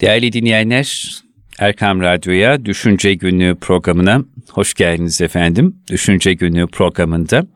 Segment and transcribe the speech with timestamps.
[0.00, 1.18] Değerli dinleyenler,
[1.58, 5.76] Erkam Radyo'ya Düşünce Günlüğü programına hoş geldiniz efendim.
[5.90, 7.46] Düşünce Günlüğü programında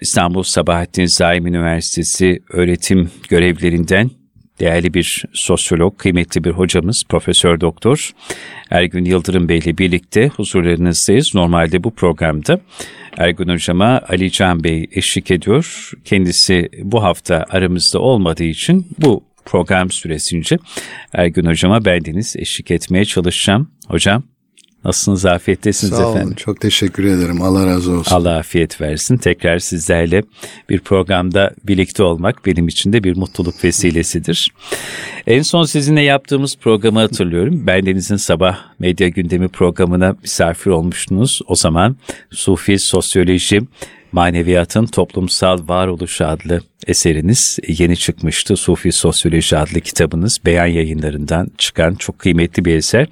[0.00, 4.10] İstanbul Sabahattin Zaim Üniversitesi öğretim görevlerinden
[4.60, 8.10] değerli bir sosyolog, kıymetli bir hocamız Profesör Doktor
[8.70, 11.34] Ergün Yıldırım Bey ile birlikte huzurlarınızdayız.
[11.34, 12.60] Normalde bu programda
[13.16, 15.90] Ergün Hocama Ali Can Bey eşlik ediyor.
[16.04, 20.58] Kendisi bu hafta aramızda olmadığı için bu program süresince
[21.12, 23.70] Ergün Hocama bendeniz eşlik etmeye çalışacağım.
[23.88, 24.22] Hocam
[24.84, 25.26] Nasılsınız?
[25.26, 26.34] Afiyettesiniz Sağ olun, efendim.
[26.34, 27.42] Çok teşekkür ederim.
[27.42, 28.16] Allah razı olsun.
[28.16, 29.16] Allah afiyet versin.
[29.16, 30.22] Tekrar sizlerle
[30.68, 34.52] bir programda birlikte olmak benim için de bir mutluluk vesilesidir.
[35.26, 37.66] En son sizinle yaptığımız programı hatırlıyorum.
[37.66, 41.40] Bendenizin sabah medya gündemi programına misafir olmuştunuz.
[41.46, 41.96] O zaman
[42.30, 43.60] Sufi Sosyoloji
[44.12, 48.56] Maneviyatın Toplumsal Varoluşu adlı eseriniz yeni çıkmıştı.
[48.56, 53.06] Sufi Sosyoloji adlı kitabınız beyan yayınlarından çıkan çok kıymetli bir eser.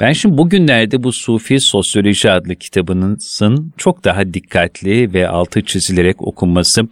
[0.00, 6.88] Ben şimdi bugünlerde bu Sufi Sosyoloji adlı kitabınızın çok daha dikkatli ve altı çizilerek okunması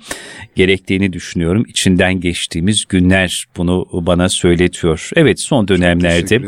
[0.55, 1.65] gerektiğini düşünüyorum.
[1.69, 5.11] İçinden geçtiğimiz günler bunu bana söyletiyor.
[5.17, 6.41] Evet son dönemlerde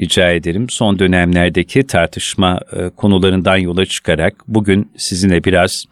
[0.00, 0.66] rica ederim.
[0.70, 2.60] Son dönemlerdeki tartışma
[2.96, 5.84] konularından yola çıkarak bugün sizinle biraz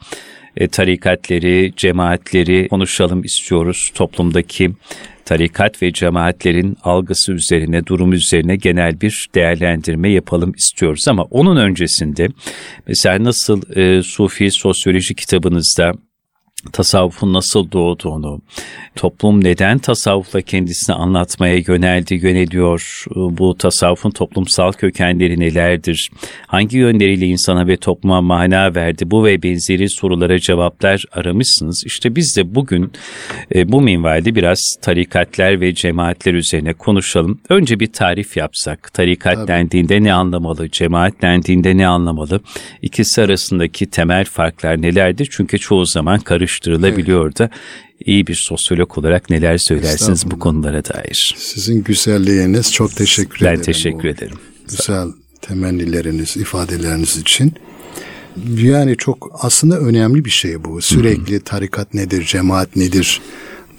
[0.56, 3.90] e, tarikatleri, cemaatleri konuşalım istiyoruz.
[3.94, 4.70] Toplumdaki
[5.24, 11.08] tarikat ve cemaatlerin algısı üzerine, durum üzerine genel bir değerlendirme yapalım istiyoruz.
[11.08, 12.28] Ama onun öncesinde
[12.88, 15.92] mesela nasıl e, Sufi Sosyoloji kitabınızda
[16.72, 18.40] tasavvufun nasıl doğduğunu,
[18.96, 26.10] toplum neden tasavvufla kendisini anlatmaya yöneldi, yöneliyor, bu tasavvufun toplumsal kökenleri nelerdir,
[26.46, 31.82] hangi yönleriyle insana ve topluma mana verdi, bu ve benzeri sorulara cevaplar aramışsınız.
[31.86, 32.92] İşte biz de bugün
[33.54, 37.40] e, bu minvalde biraz tarikatler ve cemaatler üzerine konuşalım.
[37.48, 39.48] Önce bir tarif yapsak, tarikat Tabii.
[39.48, 42.40] dendiğinde ne anlamalı, cemaat dendiğinde ne anlamalı,
[42.82, 45.28] ikisi arasındaki temel farklar nelerdir?
[45.30, 47.38] Çünkü çoğu zaman karış karıştırılabiliyor evet.
[47.38, 47.50] da
[48.00, 51.34] iyi bir sosyolog olarak neler söylersiniz bu konulara dair?
[51.38, 53.58] Sizin güzelliğiniz çok teşekkür ben ederim.
[53.58, 54.36] Ben teşekkür ederim.
[54.68, 55.08] Güzel
[55.42, 57.52] temennileriniz, ifadeleriniz için.
[58.56, 60.82] Yani çok aslında önemli bir şey bu.
[60.82, 61.44] Sürekli Hı-hı.
[61.44, 63.20] tarikat nedir, cemaat nedir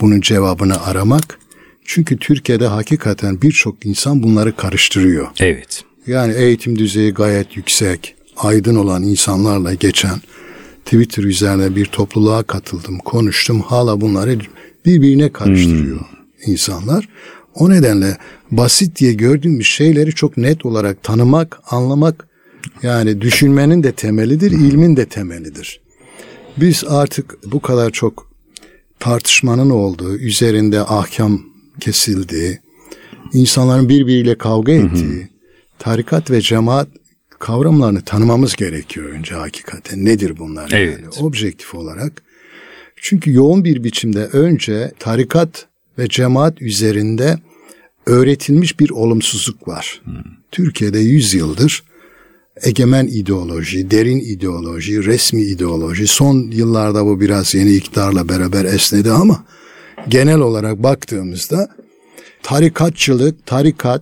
[0.01, 1.39] bunun cevabını aramak.
[1.85, 5.27] Çünkü Türkiye'de hakikaten birçok insan bunları karıştırıyor.
[5.39, 5.83] Evet.
[6.07, 10.21] Yani eğitim düzeyi gayet yüksek, aydın olan insanlarla geçen
[10.87, 13.61] Twitter üzerine bir topluluğa katıldım, konuştum.
[13.61, 14.39] Hala bunları
[14.85, 16.53] birbirine karıştırıyor hmm.
[16.53, 17.09] insanlar.
[17.55, 18.17] O nedenle
[18.51, 22.27] basit diye gördüğümüz şeyleri çok net olarak tanımak, anlamak
[22.83, 25.81] yani düşünmenin de temelidir, ilmin de temelidir.
[26.57, 28.31] Biz artık bu kadar çok
[28.99, 31.41] tartışmanın olduğu, üzerinde ahkam
[31.79, 32.59] kesildiği,
[33.33, 35.29] insanların birbiriyle kavga ettiği,
[35.79, 36.87] tarikat ve cemaat
[37.39, 40.05] kavramlarını tanımamız gerekiyor önce hakikaten.
[40.05, 40.99] Nedir bunlar evet.
[40.99, 42.23] yani objektif olarak?
[42.95, 47.37] Çünkü yoğun bir biçimde önce tarikat ve cemaat üzerinde
[48.05, 50.01] öğretilmiş bir olumsuzluk var.
[50.03, 50.13] Hmm.
[50.51, 51.83] Türkiye'de 100 yıldır
[52.63, 56.07] egemen ideoloji, derin ideoloji, resmi ideoloji.
[56.07, 59.43] Son yıllarda bu biraz yeni iktidarla beraber esnedi ama
[60.07, 61.69] genel olarak baktığımızda
[62.43, 64.01] tarikatçılık, tarikat,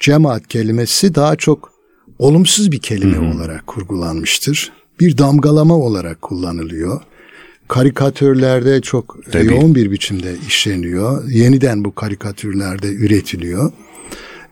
[0.00, 1.75] cemaat kelimesi daha çok
[2.18, 3.36] olumsuz bir kelime Hı-hı.
[3.36, 4.72] olarak kurgulanmıştır.
[5.00, 7.00] Bir damgalama olarak kullanılıyor.
[7.68, 9.46] Karikatürlerde çok Tabii.
[9.46, 11.28] yoğun bir biçimde işleniyor.
[11.28, 13.72] Yeniden bu karikatürlerde üretiliyor.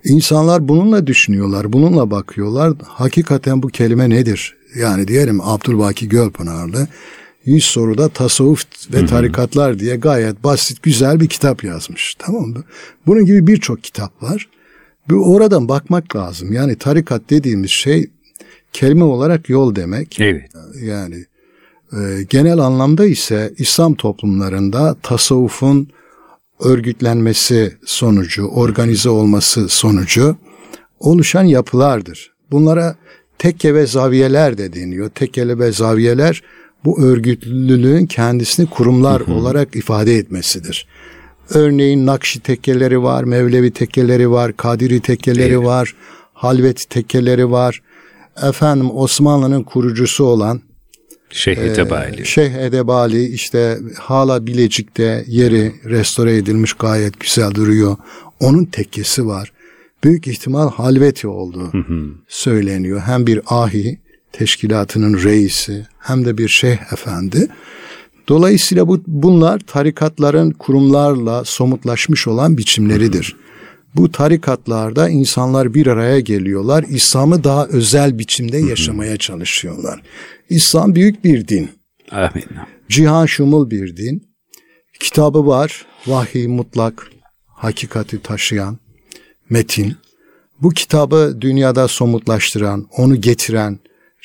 [0.05, 2.73] İnsanlar bununla düşünüyorlar, bununla bakıyorlar.
[2.85, 4.57] Hakikaten bu kelime nedir?
[4.77, 6.89] Yani diyelim Abdülbaki Gölpınarlı
[7.45, 8.65] 100 soruda tasavvuf
[8.95, 12.15] ve tarikatlar diye gayet basit güzel bir kitap yazmış.
[12.19, 12.65] Tamam mı?
[13.07, 14.49] Bunun gibi birçok kitap var.
[15.09, 16.53] Bu oradan bakmak lazım.
[16.53, 18.11] Yani tarikat dediğimiz şey
[18.73, 20.21] kelime olarak yol demek.
[20.21, 20.51] Evet.
[20.83, 21.25] Yani
[21.93, 25.89] e, genel anlamda ise İslam toplumlarında tasavvufun
[26.61, 30.37] örgütlenmesi sonucu, organize olması sonucu
[31.01, 32.33] oluşan yapılardır.
[32.51, 32.97] Bunlara
[33.39, 35.11] tekke ve zaviyeler de deniyor.
[35.11, 36.43] Tekkeli ve zaviyeler
[36.85, 39.35] bu örgütlülüğün kendisini kurumlar hı hı.
[39.35, 40.87] olarak ifade etmesidir.
[41.51, 45.65] Örneğin Nakşi tekkeleri var, Mevlevi tekkeleri var, Kadiri tekkeleri evet.
[45.65, 45.95] var,
[46.33, 47.83] Halvet tekkeleri var.
[48.43, 50.61] Efendim Osmanlı'nın kurucusu olan
[51.31, 52.21] Şeyh Edebali.
[52.21, 57.97] E, Şeyh Edebali işte hala Bilecik'te yeri restore edilmiş gayet güzel duruyor.
[58.41, 59.53] Onun tekkesi var.
[60.05, 62.05] Büyük ihtimal Halveti olduğu hı hı.
[62.29, 63.01] söyleniyor.
[63.01, 63.99] Hem bir ahi
[64.33, 67.49] teşkilatının reisi hem de bir şeyh efendi.
[68.29, 73.37] Dolayısıyla bu bunlar tarikatların kurumlarla somutlaşmış olan biçimleridir.
[73.97, 76.85] Bu tarikatlarda insanlar bir araya geliyorlar.
[76.89, 80.03] İslam'ı daha özel biçimde yaşamaya çalışıyorlar.
[80.51, 81.71] İslam büyük bir din.
[82.11, 82.45] Amin.
[82.89, 84.29] Cihan şumul bir din.
[85.01, 85.87] Kitabı var.
[86.07, 87.11] Vahiy mutlak,
[87.47, 88.79] hakikati taşıyan
[89.51, 89.97] metin.
[90.63, 93.79] Bu kitabı dünyada somutlaştıran, onu getiren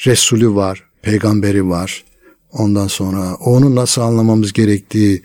[0.06, 2.04] Resulü var, peygamberi var.
[2.51, 5.24] Ondan sonra onu nasıl anlamamız gerektiği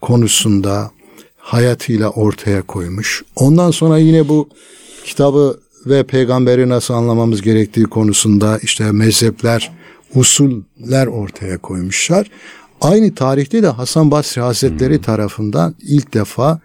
[0.00, 0.90] konusunda
[1.36, 3.22] hayatıyla ortaya koymuş.
[3.36, 4.48] Ondan sonra yine bu
[5.04, 9.72] kitabı ve peygamberi nasıl anlamamız gerektiği konusunda işte mezhepler,
[10.14, 12.30] usuller ortaya koymuşlar.
[12.80, 15.02] Aynı tarihte de Hasan Basri Hazretleri hmm.
[15.02, 16.60] tarafından ilk defa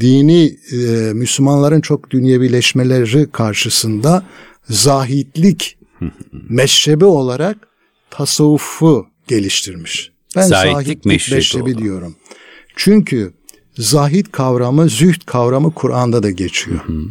[0.00, 0.76] dini e,
[1.12, 4.22] Müslümanların çok dünyevileşmeleri karşısında
[4.68, 5.78] zahitlik
[6.48, 7.56] meşrebi olarak
[8.10, 10.12] tasavvufu geliştirmiş.
[10.36, 12.16] Ben zahitlik, zahitlik meşrebi, meşrebi diyorum.
[12.76, 13.32] Çünkü
[13.78, 16.80] zahit kavramı, züht kavramı Kur'an'da da geçiyor.
[16.86, 17.02] Hı hı.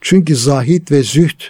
[0.00, 1.44] Çünkü zahit ve züht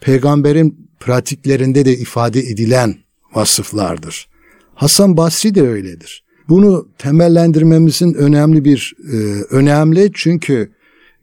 [0.00, 2.96] peygamberin pratiklerinde de ifade edilen
[3.34, 4.28] vasıflardır.
[4.74, 6.24] Hasan Basri de öyledir.
[6.48, 9.16] Bunu temellendirmemizin önemli bir e,
[9.50, 10.72] önemli çünkü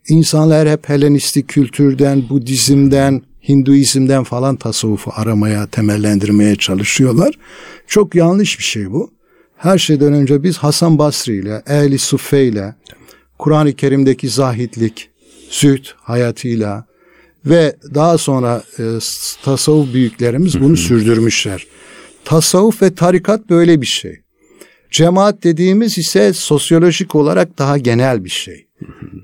[0.08, 7.38] insanlar hep Helenistik kültürden, Budizm'den, Hinduizm'den falan tasavvufu aramaya, temellendirmeye çalışıyorlar.
[7.86, 9.10] Çok yanlış bir şey bu.
[9.56, 12.74] Her şeyden önce biz Hasan Basri ile, Ehli Suffe ile,
[13.38, 15.10] Kur'an-ı Kerim'deki zahitlik,
[15.50, 16.84] zühd hayatıyla
[17.46, 18.82] ve daha sonra e,
[19.44, 21.66] tasavvuf büyüklerimiz bunu sürdürmüşler.
[22.24, 24.20] Tasavvuf ve tarikat böyle bir şey.
[24.90, 28.66] Cemaat dediğimiz ise sosyolojik olarak daha genel bir şey.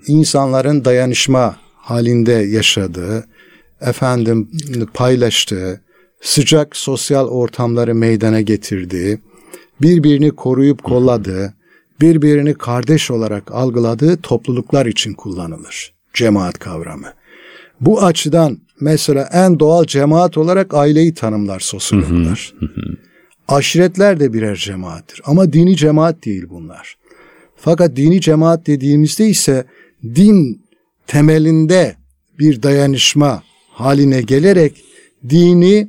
[0.07, 3.27] İnsanların dayanışma halinde yaşadığı,
[3.81, 4.51] efendim
[4.95, 5.81] paylaştığı,
[6.21, 9.19] sıcak sosyal ortamları meydana getirdiği,
[9.83, 11.55] birbirini koruyup kolladığı,
[12.01, 17.13] birbirini kardeş olarak algıladığı topluluklar için kullanılır cemaat kavramı.
[17.81, 22.55] Bu açıdan mesela en doğal cemaat olarak aileyi tanımlar sosyologlar.
[23.49, 26.97] Aşiretler de birer cemaattir ama dini cemaat değil bunlar.
[27.57, 29.65] Fakat dini cemaat dediğimizde ise
[30.05, 30.65] din
[31.07, 31.97] temelinde
[32.39, 33.43] bir dayanışma
[33.75, 34.85] haline gelerek
[35.29, 35.89] dini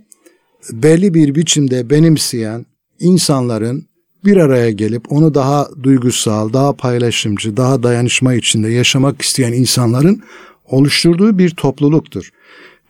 [0.72, 2.66] belli bir biçimde benimseyen
[3.00, 3.86] insanların
[4.26, 10.24] bir araya gelip onu daha duygusal, daha paylaşımcı, daha dayanışma içinde yaşamak isteyen insanların
[10.66, 12.30] oluşturduğu bir topluluktur.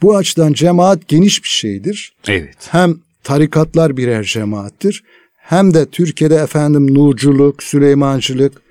[0.02, 2.14] Bu açıdan cemaat geniş bir şeydir.
[2.28, 2.68] Evet.
[2.70, 5.04] Hem tarikatlar birer cemaattir
[5.38, 8.62] hem de Türkiye'de efendim nurculuk, Süleymancılık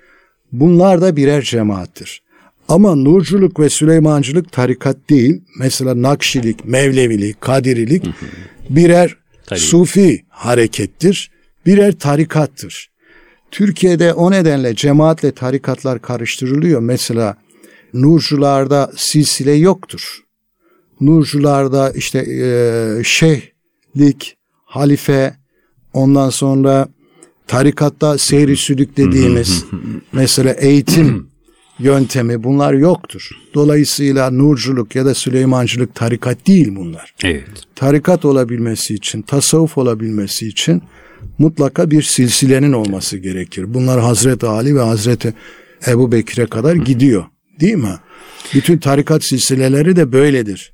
[0.51, 2.21] bunlar da birer cemaattir.
[2.67, 5.41] Ama nurculuk ve Süleymancılık tarikat değil.
[5.59, 8.05] Mesela Nakşilik, Mevlevilik, Kadirilik
[8.69, 9.59] birer Tabii.
[9.59, 11.31] sufi harekettir.
[11.65, 12.89] Birer tarikattır.
[13.51, 16.79] Türkiye'de o nedenle cemaatle tarikatlar karıştırılıyor.
[16.79, 17.37] Mesela
[17.93, 20.19] Nurcularda silsile yoktur.
[21.01, 25.35] Nurcularda işte e, şeyhlik, halife,
[25.93, 26.87] ondan sonra
[27.47, 29.65] tarikatta seyri sülük dediğimiz
[30.11, 31.29] mesela eğitim
[31.79, 33.29] yöntemi bunlar yoktur.
[33.53, 37.13] Dolayısıyla nurculuk ya da Süleymancılık tarikat değil bunlar.
[37.23, 37.63] Evet.
[37.75, 40.81] Tarikat olabilmesi için, tasavvuf olabilmesi için
[41.37, 43.73] mutlaka bir silsilenin olması gerekir.
[43.73, 45.33] Bunlar Hazreti Ali ve Hazreti
[45.87, 47.25] Ebu Bekir'e kadar gidiyor.
[47.59, 47.95] Değil mi?
[48.53, 50.73] Bütün tarikat silsileleri de böyledir.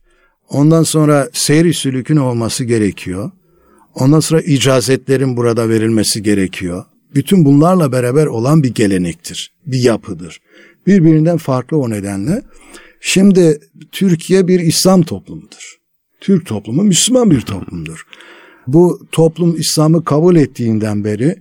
[0.50, 3.32] Ondan sonra seyri sülükün olması gerekiyor.
[3.96, 6.86] Ondan sonra icazetlerin burada verilmesi gerekiyor.
[7.16, 10.40] Bütün bunlarla beraber olan bir gelenektir, bir yapıdır.
[10.88, 12.44] Birbirinden farklı o nedenle.
[13.02, 13.60] Şimdi
[13.92, 15.78] Türkiye bir İslam toplumudur.
[16.22, 18.06] Türk toplumu Müslüman bir toplumdur.
[18.68, 21.36] Bu toplum İslam'ı kabul ettiğinden beri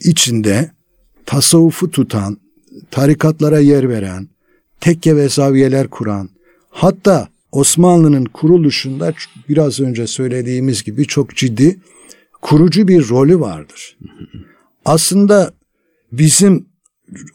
[0.00, 0.70] içinde
[1.26, 2.38] tasavvufu tutan,
[2.90, 4.28] tarikatlara yer veren,
[4.80, 6.30] tekke ve zaviyeler kuran,
[6.70, 9.14] hatta Osmanlı'nın kuruluşunda
[9.48, 11.80] biraz önce söylediğimiz gibi çok ciddi
[12.42, 13.98] kurucu bir rolü vardır.
[14.84, 15.52] Aslında
[16.12, 16.67] bizim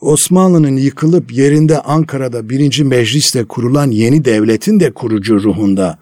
[0.01, 5.99] Osmanlı'nın yıkılıp yerinde Ankara'da birinci mecliste kurulan yeni devletin de kurucu ruhunda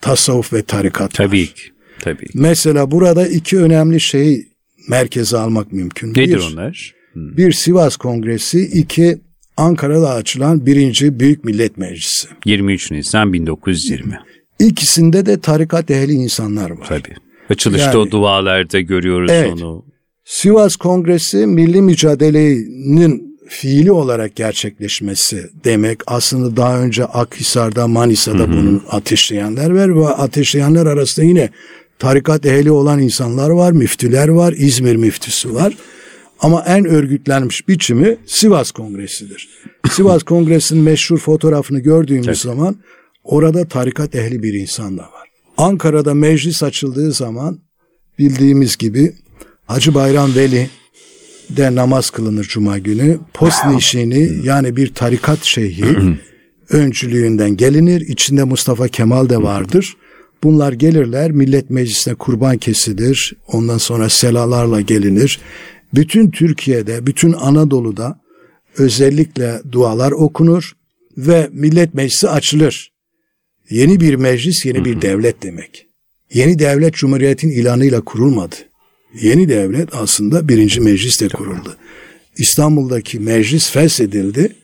[0.00, 1.62] tasavvuf ve tarikat tabii Ki,
[1.98, 4.48] tabii Mesela burada iki önemli şeyi
[4.88, 6.10] merkeze almak mümkün.
[6.10, 6.94] Nedir bir, onlar?
[7.12, 7.36] Hmm.
[7.36, 9.18] Bir Sivas Kongresi, iki
[9.56, 12.28] Ankara'da açılan birinci Büyük Millet Meclisi.
[12.44, 14.18] 23 Nisan 1920.
[14.58, 16.86] İkisinde de tarikat ehli insanlar var.
[16.88, 17.14] Tabii.
[17.50, 19.84] Açılışta yani, o dualarda görüyoruz evet, onu.
[20.30, 26.00] Sivas Kongresi milli mücadelenin fiili olarak gerçekleşmesi demek.
[26.06, 28.50] Aslında daha önce Akhisar'da, Manisa'da hı hı.
[28.50, 31.50] bunun ateşleyenler var ve ateşleyenler arasında yine
[31.98, 35.76] tarikat ehli olan insanlar var, müftüler var, İzmir müftüsü var.
[36.40, 39.48] Ama en örgütlenmiş biçimi Sivas Kongresi'dir.
[39.90, 42.36] Sivas Kongresi'nin meşhur fotoğrafını gördüğümüz Tabii.
[42.36, 42.76] zaman
[43.24, 45.28] orada tarikat ehli bir insan da var.
[45.56, 47.58] Ankara'da meclis açıldığı zaman
[48.18, 49.14] bildiğimiz gibi
[49.70, 50.70] Hacı Bayram Veli
[51.50, 53.18] de namaz kılınır Cuma günü.
[53.34, 55.84] Post nişini yani bir tarikat şeyhi
[56.70, 58.00] öncülüğünden gelinir.
[58.00, 59.96] İçinde Mustafa Kemal de vardır.
[60.42, 63.32] Bunlar gelirler millet meclisine kurban kesilir.
[63.46, 65.40] Ondan sonra selalarla gelinir.
[65.94, 68.20] Bütün Türkiye'de, bütün Anadolu'da
[68.78, 70.72] özellikle dualar okunur
[71.16, 72.92] ve millet meclisi açılır.
[73.70, 75.86] Yeni bir meclis, yeni bir devlet demek.
[76.34, 78.69] Yeni devlet Cumhuriyet'in ilanıyla kurulmadı.
[79.22, 81.76] Yeni devlet aslında birinci meclisle kuruldu.
[82.36, 84.56] İstanbul'daki meclis feshedildi.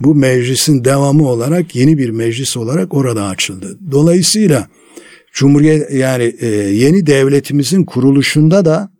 [0.00, 3.78] Bu meclisin devamı olarak yeni bir meclis olarak orada açıldı.
[3.90, 4.68] Dolayısıyla
[5.36, 8.90] Cumhuriyet yani e, yeni devletimizin kuruluşunda da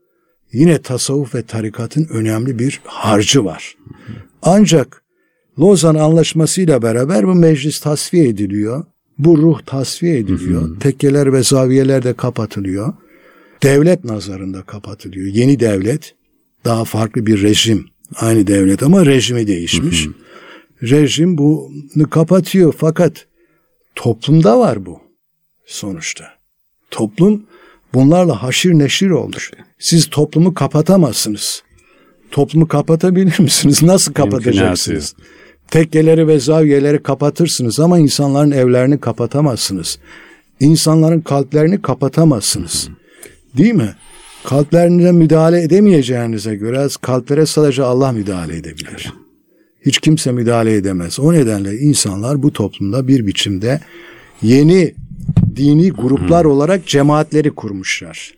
[0.52, 3.76] yine tasavvuf ve tarikatın önemli bir harcı var.
[4.42, 5.02] Ancak
[5.58, 8.84] Lozan Anlaşması ile beraber bu meclis tasfiye ediliyor.
[9.18, 10.80] Bu ruh tasfiye ediliyor.
[10.80, 12.94] Tekkeler ve zaviyeler de kapatılıyor.
[13.66, 15.26] Devlet nazarında kapatılıyor.
[15.26, 16.14] Yeni devlet
[16.64, 17.88] daha farklı bir rejim.
[18.16, 20.06] Aynı devlet ama rejimi değişmiş.
[20.82, 23.26] Rejim bunu kapatıyor fakat
[23.94, 25.00] toplumda var bu
[25.66, 26.24] sonuçta.
[26.90, 27.46] Toplum
[27.94, 29.52] bunlarla haşir neşir olmuş.
[29.78, 31.62] Siz toplumu kapatamazsınız.
[32.30, 33.82] Toplumu kapatabilir misiniz?
[33.82, 35.14] Nasıl kapatacaksınız?
[35.70, 39.98] Tekkeleri ve zaviyeleri kapatırsınız ama insanların evlerini kapatamazsınız.
[40.60, 42.88] İnsanların kalplerini kapatamazsınız.
[43.56, 43.94] Değil mi?
[44.44, 49.12] Kalplerine müdahale edemeyeceğinize göre kalplere sadece Allah müdahale edebilir.
[49.86, 51.20] Hiç kimse müdahale edemez.
[51.20, 53.80] O nedenle insanlar bu toplumda bir biçimde
[54.42, 54.94] yeni
[55.56, 58.34] dini gruplar olarak cemaatleri kurmuşlar.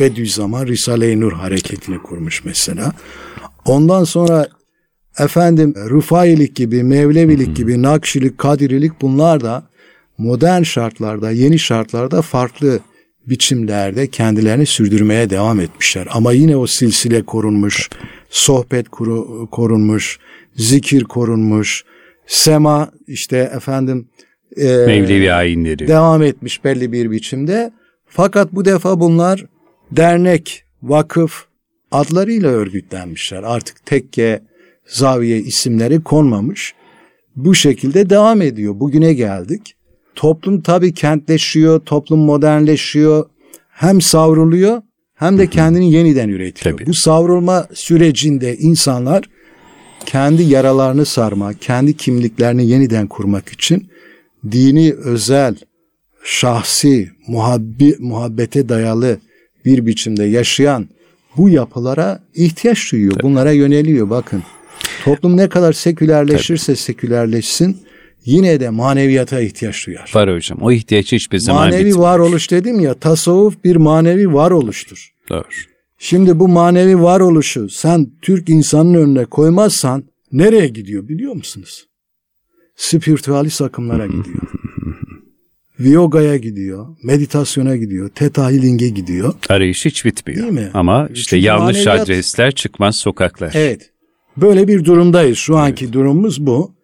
[0.00, 2.92] Bediüzzaman Risale-i Nur hareketini kurmuş mesela.
[3.64, 4.48] Ondan sonra
[5.18, 9.62] efendim Rufailik gibi, Mevlevilik gibi, Nakşilik, Kadirilik bunlar da
[10.18, 12.80] modern şartlarda, yeni şartlarda farklı
[13.26, 16.08] biçimlerde kendilerini sürdürmeye devam etmişler.
[16.10, 17.90] Ama yine o silsile korunmuş,
[18.30, 18.88] sohbet
[19.50, 20.18] korunmuş,
[20.54, 21.84] zikir korunmuş,
[22.26, 24.08] sema işte efendim
[24.56, 27.72] e, Mevlevi ayinleri devam etmiş belli bir biçimde.
[28.06, 29.44] Fakat bu defa bunlar
[29.90, 31.44] dernek, vakıf
[31.90, 33.42] adlarıyla örgütlenmişler.
[33.42, 34.42] Artık tekke,
[34.86, 36.74] zaviye isimleri konmamış.
[37.36, 38.80] Bu şekilde devam ediyor.
[38.80, 39.76] Bugüne geldik.
[40.14, 43.24] Toplum tabii kentleşiyor, toplum modernleşiyor.
[43.70, 44.82] Hem savruluyor
[45.14, 46.76] hem de kendini yeniden üretiyor.
[46.76, 46.86] Tabii.
[46.86, 49.24] Bu savrulma sürecinde insanlar
[50.06, 53.88] kendi yaralarını sarma, kendi kimliklerini yeniden kurmak için
[54.50, 55.56] dini özel,
[56.24, 59.18] şahsi, muhabbi, muhabbete dayalı
[59.64, 60.88] bir biçimde yaşayan
[61.36, 63.16] bu yapılara ihtiyaç duyuyor.
[63.22, 64.42] Bunlara yöneliyor bakın.
[65.04, 66.76] Toplum ne kadar sekülerleşirse Tabii.
[66.76, 67.76] sekülerleşsin
[68.24, 70.10] yine de maneviyata ihtiyaç duyar.
[70.14, 70.58] Var hocam.
[70.62, 71.98] O ihtiyaç hiçbir zaman Manevi bitmiyor.
[71.98, 75.12] varoluş dedim ya tasavvuf bir manevi varoluştur.
[75.28, 75.44] Doğru.
[75.98, 81.86] Şimdi bu manevi varoluşu sen Türk insanın önüne koymazsan nereye gidiyor biliyor musunuz?
[82.76, 84.42] Spiritüalist akımlara gidiyor.
[85.80, 89.34] Viyoga'ya gidiyor, meditasyona gidiyor, Theta Healing'e gidiyor.
[89.48, 90.42] Arayış hiç bitmiyor.
[90.42, 90.70] Değil mi?
[90.74, 92.00] Ama işte Çünkü yanlış maneviyat...
[92.08, 93.50] adresler çıkmaz sokaklar.
[93.54, 93.90] Evet.
[94.36, 95.38] Böyle bir durumdayız.
[95.38, 95.94] Şu anki evet.
[95.94, 96.74] durumumuz bu.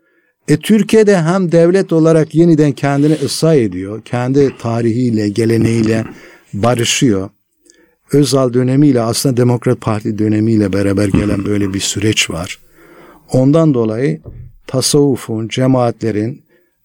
[0.49, 4.03] E Türkiye'de hem devlet olarak yeniden kendini ıslah ediyor.
[4.05, 6.05] Kendi tarihiyle, geleneğiyle
[6.53, 7.31] barışıyor.
[8.13, 12.59] Özal dönemiyle aslında Demokrat Parti dönemiyle beraber gelen böyle bir süreç var.
[13.33, 14.21] Ondan dolayı
[14.67, 16.43] tasavvufun, cemaatlerin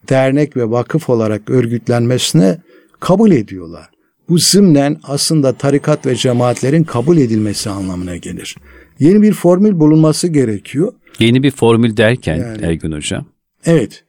[0.09, 2.57] dernek ve vakıf olarak örgütlenmesine
[2.99, 3.89] kabul ediyorlar.
[4.29, 8.55] Bu zımnen aslında tarikat ve cemaatlerin kabul edilmesi anlamına gelir.
[8.99, 10.93] Yeni bir formül bulunması gerekiyor.
[11.19, 13.25] Yeni bir formül derken yani, Ergün Hocam?
[13.65, 14.03] Evet.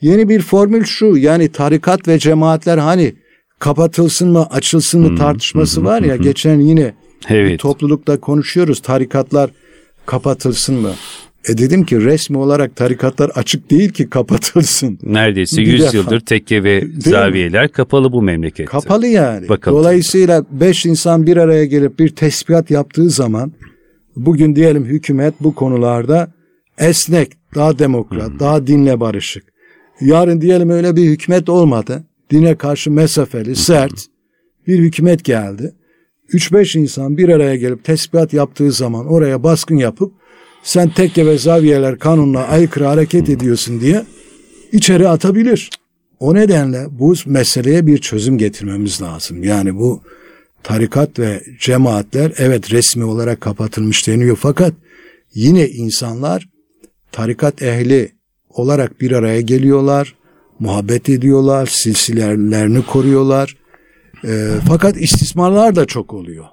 [0.00, 3.14] Yeni bir formül şu yani tarikat ve cemaatler hani
[3.58, 6.94] kapatılsın mı açılsın mı tartışması var ya geçen yine
[7.28, 7.60] evet.
[7.60, 9.50] toplulukta konuşuyoruz tarikatlar
[10.06, 10.92] kapatılsın mı?
[11.48, 14.98] E dedim ki resmi olarak tarikatlar açık değil ki kapatılsın.
[15.02, 17.68] Neredeyse 100 yıldır tekke ve değil zaviyeler mi?
[17.68, 18.64] kapalı bu memlekette.
[18.64, 19.48] Kapalı yani.
[19.48, 19.78] Bakalım.
[19.78, 23.52] Dolayısıyla beş insan bir araya gelip bir tespihat yaptığı zaman
[24.16, 26.32] bugün diyelim hükümet bu konularda
[26.78, 28.38] esnek, daha demokrat, hmm.
[28.38, 29.44] daha dinle barışık.
[30.00, 32.04] Yarın diyelim öyle bir hükümet olmadı.
[32.30, 34.06] Dine karşı mesafeli, sert
[34.66, 35.74] bir hükümet geldi.
[36.32, 40.12] 3-5 insan bir araya gelip tespihat yaptığı zaman oraya baskın yapıp
[40.62, 44.04] sen tekke ve zaviyeler kanununa aykırı hareket ediyorsun diye
[44.72, 45.70] içeri atabilir.
[46.20, 49.42] O nedenle bu meseleye bir çözüm getirmemiz lazım.
[49.42, 50.02] Yani bu
[50.62, 54.74] tarikat ve cemaatler evet resmi olarak kapatılmış deniyor fakat
[55.34, 56.48] yine insanlar
[57.12, 58.12] tarikat ehli
[58.50, 60.14] olarak bir araya geliyorlar,
[60.58, 63.56] muhabbet ediyorlar, silsilelerini koruyorlar.
[64.24, 66.44] E, fakat istismarlar da çok oluyor.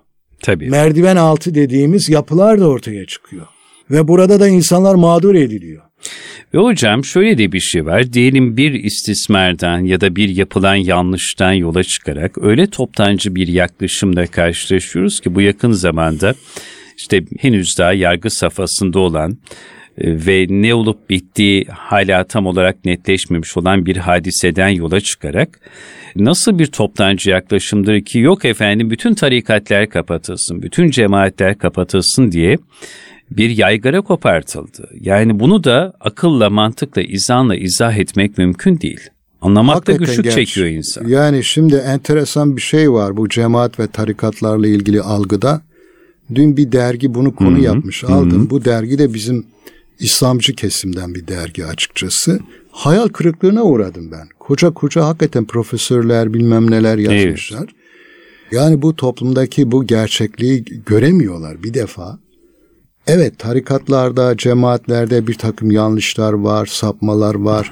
[0.42, 0.70] Tabii.
[0.70, 3.48] Merdiven altı dediğimiz yapılar da ortaya çıkıyor.
[3.92, 5.84] Ve burada da insanlar mağdur ediliyor.
[6.54, 8.14] Ve hocam şöyle de bir şey var.
[8.14, 15.20] Diyelim bir istismardan ya da bir yapılan yanlıştan yola çıkarak öyle toptancı bir yaklaşımla karşılaşıyoruz
[15.20, 16.36] ki bu yakın zamanda
[16.98, 19.38] işte henüz daha yargı safhasında olan
[19.98, 25.60] ve ne olup bittiği hala tam olarak netleşmemiş olan bir hadiseden yola çıkarak
[26.16, 32.58] nasıl bir toptancı yaklaşımdır ki yok efendim bütün tarikatlar kapatılsın, bütün cemaatler kapatılsın diye
[33.32, 34.90] bir yaygara kopartıldı.
[35.00, 39.10] Yani bunu da akılla, mantıkla, izanla izah etmek mümkün değil.
[39.42, 40.36] Anlamakta Hakikaten güçlük gerçi.
[40.36, 41.08] çekiyor insan.
[41.08, 45.62] Yani şimdi enteresan bir şey var bu cemaat ve tarikatlarla ilgili algıda.
[46.36, 48.50] Dün bir dergi bunu konu yapmış aldım.
[48.50, 49.46] Bu dergi de bizim
[50.00, 52.40] İslamcı kesimden bir dergi açıkçası.
[52.72, 54.28] Hayal kırıklığına uğradım ben.
[54.40, 57.70] Koca koca hakikaten profesörler bilmem neler yazmışlar.
[58.52, 62.20] Yani bu toplumdaki bu gerçekliği göremiyorlar bir defa.
[63.08, 67.70] Evet tarikatlarda, cemaatlerde bir takım yanlışlar var, sapmalar var.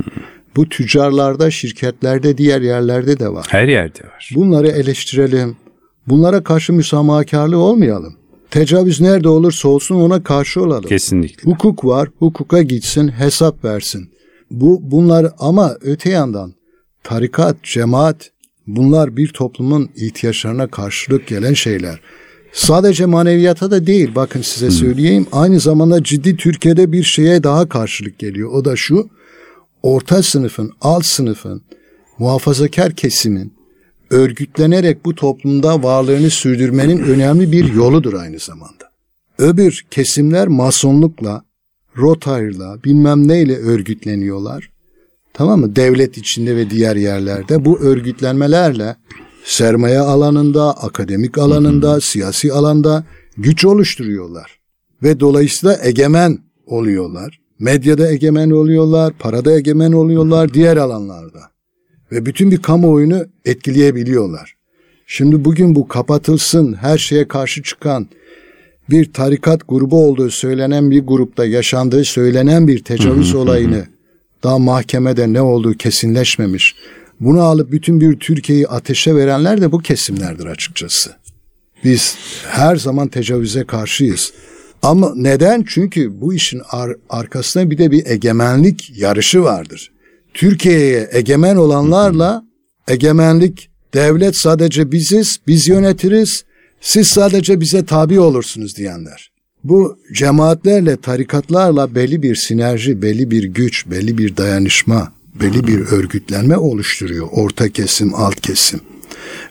[0.56, 3.46] Bu tüccarlarda, şirketlerde, diğer yerlerde de var.
[3.50, 4.32] Her yerde var.
[4.36, 5.58] Bunları eleştirelim.
[6.08, 8.16] Bunlara karşı müsamahakarlı olmayalım.
[8.54, 10.90] Tecavüz nerede olursa olsun ona karşı olalım.
[10.90, 11.52] Kesinlikle.
[11.52, 14.10] Hukuk var, hukuka gitsin, hesap versin.
[14.52, 16.54] Bu bunlar ama öte yandan
[17.04, 18.32] tarikat, cemaat
[18.68, 22.02] bunlar bir toplumun ihtiyaçlarına karşılık gelen şeyler.
[22.52, 25.28] Sadece maneviyata da değil bakın size söyleyeyim.
[25.32, 28.52] Aynı zamanda ciddi Türkiye'de bir şeye daha karşılık geliyor.
[28.52, 29.10] O da şu
[29.84, 31.62] orta sınıfın, alt sınıfın,
[32.20, 33.54] muhafazakar kesimin
[34.10, 38.92] örgütlenerek bu toplumda varlığını sürdürmenin önemli bir yoludur aynı zamanda.
[39.38, 41.44] Öbür kesimler masonlukla,
[41.98, 44.70] Rotary'la bilmem neyle örgütleniyorlar.
[45.34, 45.76] Tamam mı?
[45.76, 48.96] Devlet içinde ve diğer yerlerde bu örgütlenmelerle
[49.44, 53.04] sermaye alanında, akademik alanında, siyasi alanda
[53.38, 54.60] güç oluşturuyorlar.
[55.04, 57.40] Ve dolayısıyla egemen oluyorlar.
[57.60, 61.53] Medyada egemen oluyorlar, parada egemen oluyorlar, diğer alanlarda.
[62.14, 64.54] Ve bütün bir kamuoyunu etkileyebiliyorlar.
[65.08, 68.08] Şimdi bugün bu kapatılsın, her şeye karşı çıkan
[68.90, 73.86] bir tarikat grubu olduğu söylenen bir grupta yaşandığı söylenen bir tecavüz olayını
[74.44, 76.76] daha mahkemede ne olduğu kesinleşmemiş.
[77.20, 81.12] Bunu alıp bütün bir Türkiye'yi ateşe verenler de bu kesimlerdir açıkçası.
[81.84, 84.34] Biz her zaman tecavüze karşıyız.
[84.82, 85.66] Ama neden?
[85.68, 89.93] Çünkü bu işin ar- arkasında bir de bir egemenlik yarışı vardır.
[90.34, 92.46] Türkiye'ye egemen olanlarla
[92.88, 96.46] egemenlik devlet sadece biziz, biz yönetiriz,
[96.82, 99.32] siz sadece bize tabi olursunuz diyenler.
[99.64, 106.58] Bu cemaatlerle, tarikatlarla belli bir sinerji, belli bir güç, belli bir dayanışma, belli bir örgütlenme
[106.58, 107.28] oluşturuyor.
[107.32, 108.80] Orta kesim, alt kesim.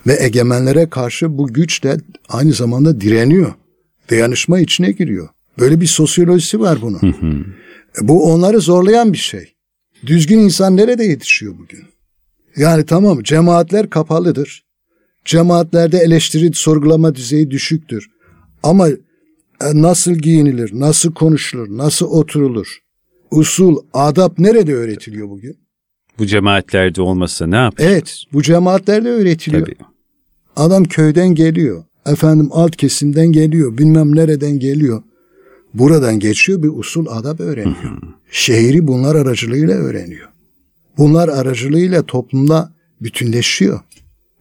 [0.06, 1.96] Ve egemenlere karşı bu güç de
[2.28, 3.52] aynı zamanda direniyor.
[4.10, 5.28] Dayanışma içine giriyor.
[5.58, 7.14] Böyle bir sosyolojisi var bunun.
[8.00, 9.51] Bu onları zorlayan bir şey.
[10.06, 11.84] Düzgün insan nerede yetişiyor bugün?
[12.56, 14.64] Yani tamam cemaatler kapalıdır.
[15.24, 18.06] Cemaatlerde eleştiri sorgulama düzeyi düşüktür.
[18.62, 18.94] Ama e,
[19.60, 22.78] nasıl giyinilir, nasıl konuşulur, nasıl oturulur?
[23.30, 25.56] Usul, adap nerede öğretiliyor bugün?
[26.18, 27.92] Bu cemaatlerde olmasa ne yapacağız?
[27.92, 29.66] Evet, bu cemaatlerde öğretiliyor.
[29.66, 29.76] Tabii.
[30.56, 31.84] Adam köyden geliyor.
[32.06, 33.78] Efendim alt kesimden geliyor.
[33.78, 35.02] Bilmem nereden geliyor.
[35.74, 37.98] Buradan geçiyor bir usul adab öğreniyor.
[38.30, 40.28] Şehri bunlar aracılığıyla öğreniyor.
[40.98, 43.80] Bunlar aracılığıyla toplumda bütünleşiyor.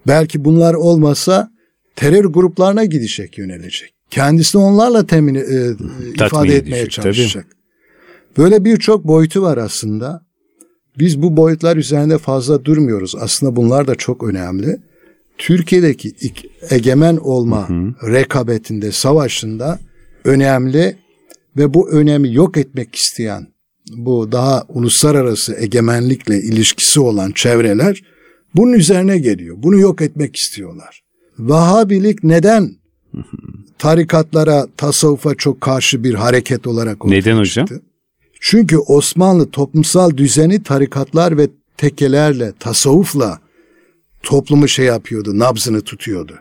[0.07, 1.51] Belki bunlar olmasa
[1.95, 3.93] terör gruplarına gidecek, yönelecek.
[4.09, 5.41] Kendisini onlarla temin e,
[6.25, 7.45] ifade etmeye edecek, çalışacak.
[8.37, 10.25] Böyle birçok boyutu var aslında.
[10.99, 13.15] Biz bu boyutlar üzerinde fazla durmuyoruz.
[13.19, 14.79] Aslında bunlar da çok önemli.
[15.37, 16.13] Türkiye'deki
[16.69, 17.67] egemen olma
[18.03, 19.79] rekabetinde, savaşında
[20.25, 20.97] önemli
[21.57, 23.47] ve bu önemi yok etmek isteyen
[23.95, 28.01] bu daha uluslararası egemenlikle ilişkisi olan çevreler
[28.55, 29.55] bunun üzerine geliyor.
[29.59, 31.01] Bunu yok etmek istiyorlar.
[31.39, 32.71] Vahabilik neden
[33.77, 37.65] tarikatlara, tasavvufa çok karşı bir hareket olarak ortaya Neden hocam?
[37.65, 37.81] çıktı?
[38.39, 43.39] Çünkü Osmanlı toplumsal düzeni tarikatlar ve tekelerle, tasavvufla
[44.23, 46.39] toplumu şey yapıyordu, nabzını tutuyordu.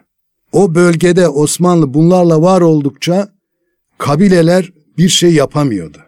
[0.52, 3.28] O bölgede Osmanlı bunlarla var oldukça
[3.98, 5.98] kabileler bir şey yapamıyordu.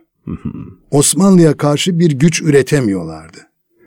[0.91, 3.39] Osmanlı'ya karşı bir güç üretemiyorlardı.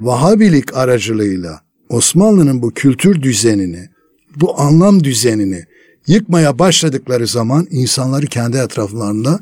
[0.02, 3.90] Vahabilik aracılığıyla Osmanlı'nın bu kültür düzenini,
[4.36, 5.66] bu anlam düzenini
[6.08, 9.40] yıkmaya başladıkları zaman insanları kendi etraflarında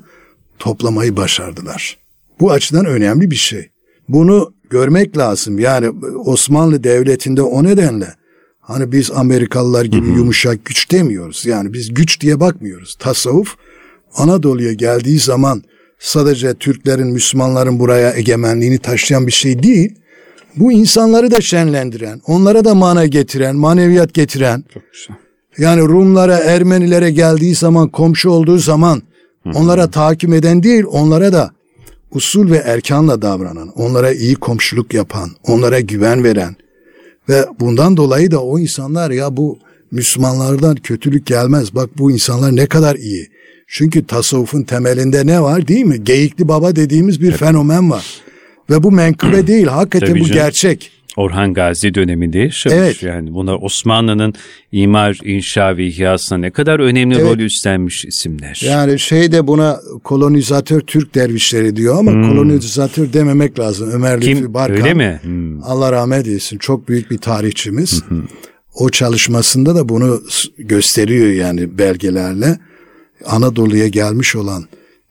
[0.59, 1.97] toplamayı başardılar.
[2.39, 3.69] Bu açıdan önemli bir şey.
[4.09, 5.59] Bunu görmek lazım.
[5.59, 5.89] Yani
[6.25, 8.13] Osmanlı Devleti'nde o nedenle
[8.59, 11.45] hani biz Amerikalılar gibi yumuşak güç demiyoruz.
[11.45, 12.95] Yani biz güç diye bakmıyoruz.
[12.99, 13.55] Tasavvuf
[14.15, 15.63] Anadolu'ya geldiği zaman
[15.99, 19.95] sadece Türklerin, Müslümanların buraya egemenliğini taşıyan bir şey değil.
[20.55, 24.63] Bu insanları da şenlendiren, onlara da mana getiren, maneviyat getiren.
[24.73, 25.17] Çok güzel.
[25.57, 29.01] Yani Rumlara, Ermenilere geldiği zaman, komşu olduğu zaman
[29.53, 31.51] onlara tahakküm eden değil, onlara da
[32.11, 36.55] usul ve erkanla davranan, onlara iyi komşuluk yapan, onlara güven veren
[37.29, 39.59] ve bundan dolayı da o insanlar ya bu
[39.91, 41.75] Müslümanlardan kötülük gelmez.
[41.75, 43.27] Bak bu insanlar ne kadar iyi.
[43.75, 46.03] Çünkü tasavvufun temelinde ne var değil mi?
[46.03, 47.39] Geyikli baba dediğimiz bir evet.
[47.39, 48.05] fenomen var.
[48.69, 50.41] Ve bu menkıbe değil, hakikaten Tabii bu canım.
[50.41, 50.91] gerçek.
[51.17, 52.77] Orhan Gazi döneminde yaşamış.
[52.77, 53.03] Evet.
[53.03, 54.33] Yani buna Osmanlı'nın
[54.71, 57.25] imar, inşa ve ihyasına ne kadar önemli evet.
[57.25, 58.61] rol üstlenmiş isimler.
[58.65, 62.29] Yani şey de buna kolonizatör Türk dervişleri diyor ama hmm.
[62.29, 63.91] kolonizatör dememek lazım.
[63.91, 64.37] Ömer Kim?
[64.37, 64.77] Lütfi Barkan.
[64.77, 65.19] Öyle mi?
[65.23, 65.63] Hmm.
[65.63, 66.57] Allah rahmet eylesin.
[66.57, 68.03] Çok büyük bir tarihçimiz.
[68.73, 70.21] o çalışmasında da bunu
[70.57, 72.57] gösteriyor yani belgelerle.
[73.25, 74.65] Anadolu'ya gelmiş olan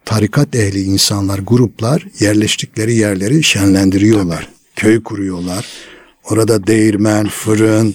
[0.05, 4.43] tarikat ehli insanlar, gruplar yerleştikleri yerleri şenlendiriyorlar.
[4.43, 4.53] Tabii.
[4.77, 5.67] Köy kuruyorlar
[6.31, 7.95] Orada değirmen, fırın,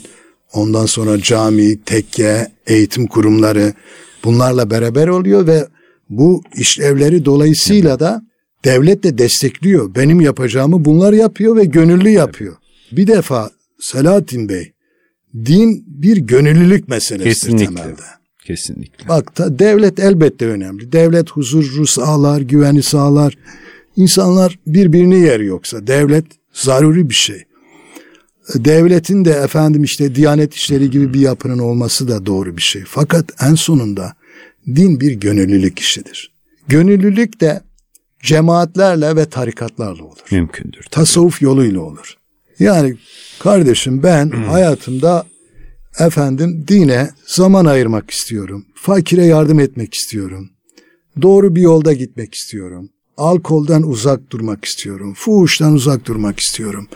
[0.54, 3.74] ondan sonra cami, tekke, eğitim kurumları
[4.24, 5.68] bunlarla beraber oluyor ve
[6.10, 8.22] bu işlevleri dolayısıyla da
[8.66, 9.96] devlet de destekliyor.
[9.96, 12.56] Benim yapacağımı bunlar yapıyor ve gönüllü yapıyor.
[12.92, 13.50] Bir defa
[13.80, 14.72] Selahattin Bey,
[15.36, 17.76] din bir gönüllülük meselesidir Kesinlikle.
[17.76, 18.02] temelde.
[18.48, 19.08] Kesinlikle.
[19.08, 20.92] Bak da devlet elbette önemli.
[20.92, 23.38] Devlet huzuru sağlar, güveni sağlar.
[23.96, 27.48] İnsanlar birbirini yer yoksa devlet zaruri bir şey
[28.56, 32.84] devletin de efendim işte diyanet işleri gibi bir yapının olması da doğru bir şey.
[32.88, 34.14] Fakat en sonunda
[34.68, 36.32] din bir gönüllülük işidir.
[36.68, 37.62] Gönüllülük de
[38.24, 40.18] cemaatlerle ve tarikatlarla olur.
[40.32, 40.82] Mümkündür.
[40.82, 40.90] Tabii.
[40.90, 42.18] Tasavvuf yoluyla olur.
[42.60, 42.98] Yani
[43.40, 45.26] kardeşim ben hayatımda
[46.00, 48.66] efendim dine zaman ayırmak istiyorum.
[48.76, 50.50] Fakire yardım etmek istiyorum.
[51.22, 52.90] Doğru bir yolda gitmek istiyorum.
[53.18, 55.14] Alkolden uzak durmak istiyorum.
[55.18, 56.88] Fuhuştan uzak durmak istiyorum.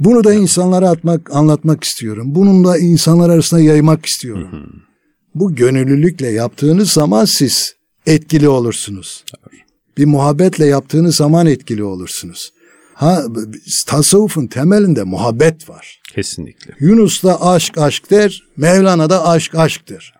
[0.00, 2.34] Bunu da insanlara atmak, anlatmak istiyorum.
[2.34, 4.48] Bunun da insanlar arasında yaymak istiyorum.
[4.52, 4.86] Hı hı.
[5.34, 7.74] Bu gönüllülükle yaptığınız zaman siz
[8.06, 9.24] etkili olursunuz.
[9.32, 9.60] Tabii.
[9.98, 12.52] Bir muhabbetle yaptığınız zaman etkili olursunuz.
[12.94, 13.24] Ha
[13.86, 15.95] tasavvufun temelinde muhabbet var.
[16.16, 16.74] Kesinlikle.
[16.80, 20.12] Yunus da aşk aşk der, Mevlana da aşk aşktır.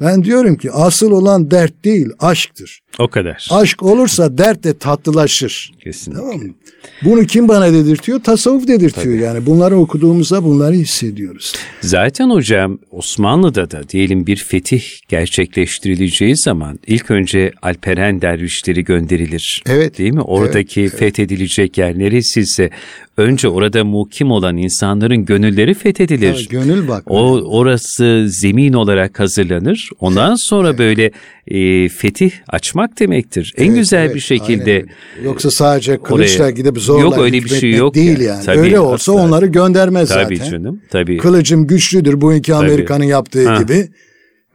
[0.00, 2.80] Ben diyorum ki asıl olan dert değil aşktır.
[2.98, 3.48] O kadar.
[3.50, 5.72] Aşk olursa dert de tatlılaşır.
[5.80, 6.22] Kesinlikle.
[6.22, 6.54] Tamam mı?
[7.02, 8.20] Bunu kim bana dedirtiyor?
[8.22, 9.22] Tasavvuf dedirtiyor Tabii.
[9.22, 9.46] yani.
[9.46, 11.52] Bunları okuduğumuzda bunları hissediyoruz.
[11.80, 19.62] Zaten hocam Osmanlı'da da diyelim bir fetih gerçekleştirileceği zaman ilk önce Alperen dervişleri gönderilir.
[19.66, 19.98] Evet.
[19.98, 20.22] Değil mi?
[20.22, 22.70] Oradaki evet, fethedilecek yerleri sizse
[23.16, 26.34] önce orada mukim olan insanların gönülleri fethedilir.
[26.34, 27.02] Evet, gönül bak.
[27.06, 29.90] O orası zemin olarak hazırlanır.
[30.00, 30.78] Ondan sonra evet.
[30.78, 31.10] böyle
[31.48, 33.54] e, fetih açmak demektir.
[33.56, 34.72] En güzel evet, bir şekilde.
[34.72, 34.88] Aynen.
[35.24, 38.24] Yoksa sadece kılıçla oraya, gidip zorla yok öyle bir şey yok değil yani.
[38.24, 38.44] yani.
[38.44, 39.22] Tabii, öyle olsa asla.
[39.22, 40.50] onları göndermez tabii zaten.
[40.50, 43.62] Canım, tabii Kılıcım güçlüdür bu iki Amerika'nın yaptığı ha.
[43.62, 43.88] gibi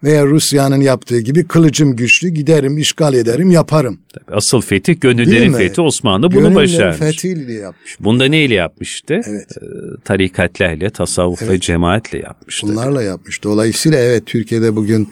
[0.04, 4.00] veya Rusya'nın yaptığı gibi kılıcım güçlü giderim işgal ederim yaparım.
[4.14, 6.98] Tabii, asıl fetih gönüllerin fethi Osmanlı bunu başarmış.
[6.98, 7.98] fethiyle yapmış.
[8.00, 9.22] Bunda neyle yapmıştı?
[9.28, 9.48] Evet.
[9.62, 9.66] Ee,
[10.04, 11.52] tarikatlerle, tasavvuf evet.
[11.52, 12.68] ve cemaatle yapmıştı.
[12.68, 13.44] Bunlarla yapmış.
[13.44, 15.10] Dolayısıyla evet Türkiye'de bugün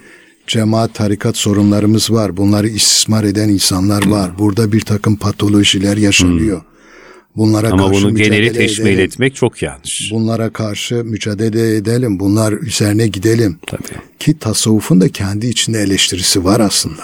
[0.47, 2.38] cemaat tarikat sorunlarımız var.
[2.38, 4.32] Bunları istismar eden insanlar var.
[4.39, 6.62] Burada bir takım patolojiler yaşanıyor.
[6.62, 6.77] Hmm.
[7.38, 9.06] Bunlara Ama karşı bunu geneli teşmil edelim.
[9.06, 10.12] etmek çok yanlış.
[10.12, 12.19] Bunlara karşı mücadele edelim.
[12.19, 13.60] Bunlar üzerine gidelim.
[13.67, 14.02] Tabii.
[14.19, 17.04] Ki tasavvufun da kendi içinde eleştirisi var aslında.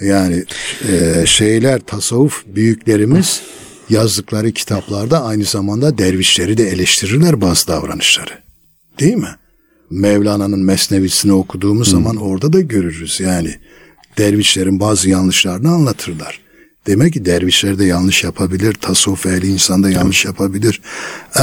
[0.00, 0.44] Yani
[0.88, 3.42] e, şeyler tasavvuf büyüklerimiz
[3.90, 8.38] yazdıkları kitaplarda aynı zamanda dervişleri de eleştirirler bazı davranışları.
[9.00, 9.36] Değil mi?
[9.90, 11.92] Mevlana'nın Mesnevisini okuduğumuz hmm.
[11.92, 13.54] zaman orada da görürüz yani.
[14.18, 16.41] Dervişlerin bazı yanlışlarını anlatırlar.
[16.86, 20.80] Demek ki dervişler de yanlış yapabilir, tasavvuf ehli insan da yanlış yapabilir.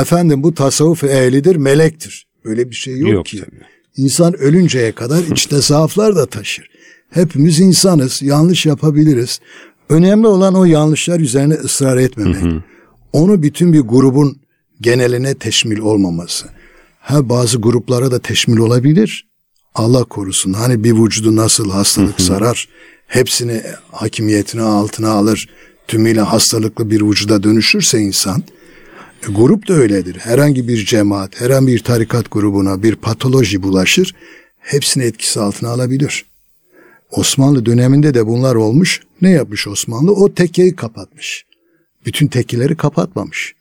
[0.02, 2.28] Efendim bu tasavvuf ehlidir, melektir.
[2.46, 3.40] Böyle bir şey yok, yok ki.
[3.40, 3.66] Tabii.
[3.98, 6.70] İnsan ölünceye kadar içte zaaflar da taşır.
[7.10, 9.40] Hepimiz insanız, yanlış yapabiliriz.
[9.90, 12.64] Önemli olan o yanlışlar üzerine ısrar etmemek.
[13.14, 14.42] Onu bütün bir grubun
[14.82, 16.48] geneline teşmil olmaması.
[17.00, 19.30] Ha bazı gruplara da teşmil olabilir.
[19.76, 20.54] Allah korusun.
[20.54, 22.68] Hani bir vücudu nasıl hastalık sarar,
[23.10, 25.50] hepsini hakimiyetine altına alır,
[25.88, 28.44] tümüyle hastalıklı bir vücuda dönüşürse insan,
[29.30, 30.16] e, grup da öyledir.
[30.16, 34.16] Herhangi bir cemaat, herhangi bir tarikat grubuna bir patoloji bulaşır,
[34.60, 36.26] hepsini etkisi altına alabilir.
[37.12, 39.02] Osmanlı döneminde de bunlar olmuş.
[39.22, 40.12] Ne yapmış Osmanlı?
[40.12, 41.46] O tekkeyi kapatmış.
[42.06, 43.54] Bütün tekkeleri kapatmamış.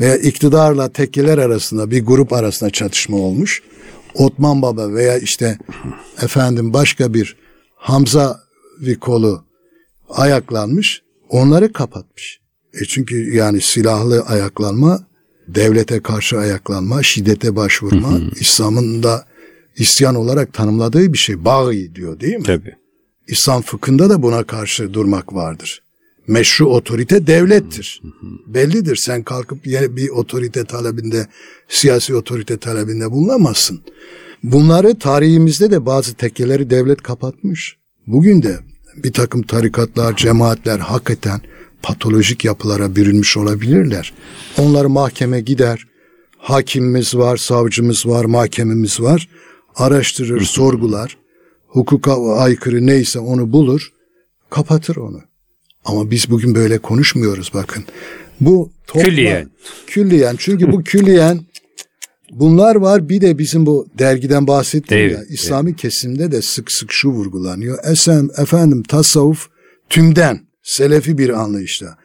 [0.00, 3.62] Veya iktidarla tekkeler arasında bir grup arasında çatışma olmuş.
[4.14, 5.58] Otman Baba veya işte
[6.22, 7.36] efendim başka bir
[7.76, 8.43] Hamza
[8.80, 9.44] bir kolu
[10.08, 11.02] ayaklanmış.
[11.28, 12.40] Onları kapatmış.
[12.80, 15.06] E çünkü yani silahlı ayaklanma,
[15.48, 19.26] devlete karşı ayaklanma, şiddete başvurma, İslam'ın da
[19.76, 21.44] isyan olarak tanımladığı bir şey.
[21.44, 22.42] Bağı diyor değil mi?
[22.42, 22.76] Tabii.
[23.26, 25.82] İslam fıkhında da buna karşı durmak vardır.
[26.26, 28.02] Meşru otorite devlettir.
[28.46, 28.96] Bellidir.
[28.96, 31.26] Sen kalkıp bir otorite talebinde,
[31.68, 33.80] siyasi otorite talebinde bulunamazsın.
[34.42, 37.76] Bunları tarihimizde de bazı tekkeleri devlet kapatmış.
[38.06, 38.58] Bugün de
[38.96, 41.40] bir takım tarikatlar, cemaatler hakikaten
[41.82, 44.12] patolojik yapılara bürünmüş olabilirler.
[44.58, 45.86] Onlar mahkeme gider.
[46.38, 49.28] Hakimimiz var, savcımız var, mahkememiz var.
[49.76, 51.16] Araştırır, sorgular.
[51.66, 53.92] Hukuka aykırı neyse onu bulur.
[54.50, 55.20] Kapatır onu.
[55.84, 57.84] Ama biz bugün böyle konuşmuyoruz bakın.
[58.40, 59.50] Bu topla, külliyen.
[59.86, 60.36] Külliyen.
[60.38, 61.40] Çünkü bu külliyen
[62.30, 63.08] bunlar var.
[63.08, 65.24] Bir de bizim bu dergiden bahsettim evet, ya.
[65.28, 65.80] İslami evet.
[65.80, 67.78] kesimde de sık sık şu vurgulanıyor.
[67.84, 69.48] Esen, efendim tasavvuf
[69.90, 71.96] tümden selefi bir anlayışta.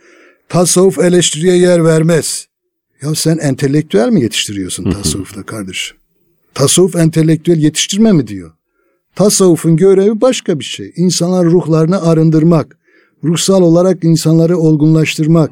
[0.50, 2.48] Tasavvuf eleştiriye yer vermez.
[3.02, 5.98] Ya sen entelektüel mi yetiştiriyorsun tasavvufta kardeşim?
[6.54, 8.52] Tasavvuf entelektüel yetiştirme mi diyor?
[9.16, 10.94] Tasavvufun görevi başka bir şey.
[10.96, 12.78] İnsanlar ruhlarını arındırmak,
[13.24, 15.52] ruhsal olarak insanları olgunlaştırmak,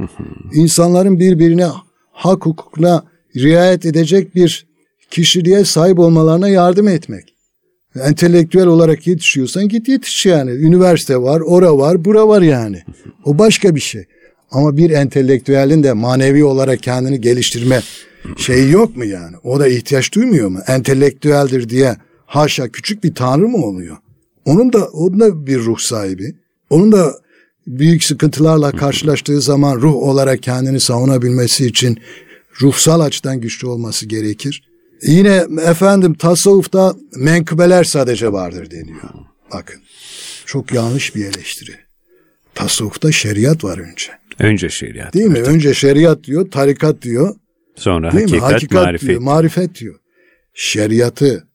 [0.53, 1.67] insanların birbirine
[2.11, 3.03] hak hukukuna
[3.37, 4.67] riayet edecek bir
[5.11, 7.33] kişiliğe sahip olmalarına yardım etmek.
[7.99, 10.51] Entelektüel olarak yetişiyorsan git yetiş yani.
[10.51, 12.83] Üniversite var, ora var, bura var yani.
[13.25, 14.05] O başka bir şey.
[14.51, 17.81] Ama bir entelektüelin de manevi olarak kendini geliştirme
[18.37, 19.35] şeyi yok mu yani?
[19.43, 20.59] O da ihtiyaç duymuyor mu?
[20.67, 21.95] Entelektüeldir diye
[22.25, 23.97] haşa küçük bir tanrı mı oluyor?
[24.45, 26.35] Onun da onun da bir ruh sahibi.
[26.69, 27.13] Onun da
[27.67, 31.97] büyük sıkıntılarla karşılaştığı zaman ruh olarak kendini savunabilmesi için
[32.61, 34.63] ruhsal açıdan güçlü olması gerekir.
[35.03, 39.09] Yine efendim tasavvufta menkıbeler sadece vardır deniyor.
[39.53, 39.81] Bakın
[40.45, 41.75] çok yanlış bir eleştiri.
[42.55, 44.11] Tasavvufta şeriat var önce.
[44.39, 45.13] Önce şeriat.
[45.13, 45.39] Değil mi?
[45.39, 47.35] Önce şeriat diyor, tarikat diyor.
[47.75, 48.53] Sonra Değil hakikat, mi?
[48.53, 49.09] hakikat marifet.
[49.09, 49.95] Diyor, marifet diyor.
[50.53, 51.47] Şeriatı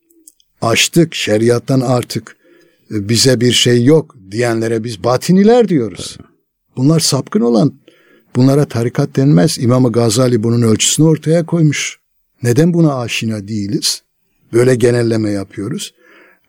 [0.63, 2.37] açtık, şeriattan artık
[2.91, 6.19] e, bize bir şey yok diyenlere biz batiniler diyoruz.
[6.77, 7.75] Bunlar sapkın olan,
[8.37, 9.59] bunlara tarikat denmez.
[9.59, 11.99] İmam Gazali bunun ölçüsünü ortaya koymuş.
[12.43, 14.03] Neden buna aşina değiliz?
[14.53, 15.95] Böyle genelleme yapıyoruz.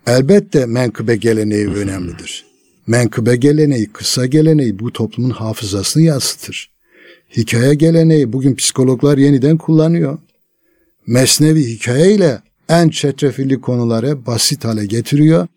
[0.08, 2.46] Elbette menkıbe geleneği önemlidir.
[2.88, 6.70] Menkıbe geleneği, kısa geleneği bu toplumun hafızasını yansıtır.
[7.38, 10.18] Hikaye geleneği bugün psikologlar yeniden kullanıyor.
[11.08, 15.48] Mesnevi hikayeyle en çetrefilli konuları basit hale getiriyor.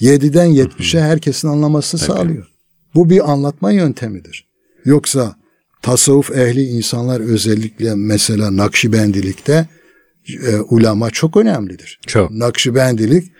[0.00, 2.48] 7'den 70'e herkesin anlamasını sağlıyor.
[2.94, 4.46] Bu bir anlatma yöntemidir.
[4.84, 5.36] Yoksa
[5.84, 9.68] tasavvuf ehli insanlar özellikle mesela Nakşibendilikte
[10.46, 12.00] e, ulama çok önemlidir.
[12.06, 12.30] Çok.
[12.30, 13.32] Nakşibendilik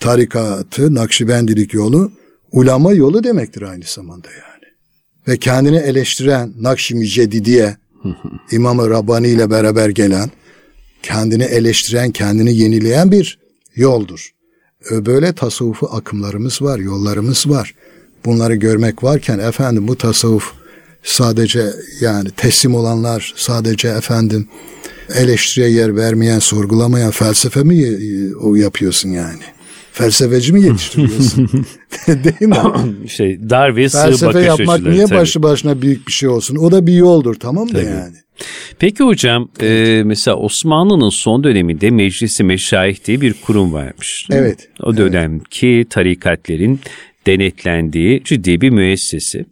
[0.00, 2.12] tarikatı, Nakşibendilik yolu
[2.52, 4.64] ulama yolu demektir aynı zamanda yani.
[5.28, 7.76] Ve kendini eleştiren Nakşi Müceddidiye
[8.50, 10.30] İmam-ı Rabbani ile beraber gelen
[11.02, 13.38] kendini eleştiren, kendini yenileyen bir
[13.74, 14.30] yoldur.
[14.90, 17.74] Böyle tasavvufu akımlarımız var, yollarımız var.
[18.24, 20.59] Bunları görmek varken efendim bu tasavvuf
[21.02, 21.64] sadece
[22.00, 24.48] yani teslim olanlar sadece efendim
[25.14, 27.84] eleştiriye yer vermeyen, sorgulamayan felsefe mi
[28.40, 29.42] o yapıyorsun yani?
[29.92, 31.50] Felsefeci mi yetiştiriyorsun?
[32.06, 33.08] Değil mi?
[33.08, 35.18] şey, dar ve sığ Felsefe bakış yapmak niye tabii.
[35.18, 36.56] başlı başına büyük bir şey olsun?
[36.56, 38.16] O da bir yoldur tamam mı yani?
[38.78, 44.26] Peki hocam e, mesela Osmanlı'nın son döneminde Meclisi Meşayih diye bir kurum varmış.
[44.30, 44.68] Evet.
[44.82, 45.90] O dönemki evet.
[45.90, 46.80] tarikatlerin
[47.26, 49.44] denetlendiği ciddi bir müessese.